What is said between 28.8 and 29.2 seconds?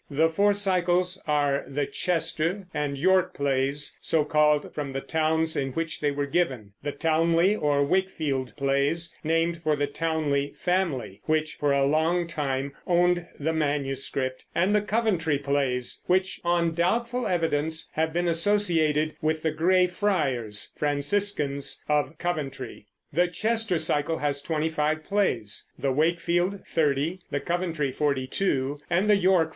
and the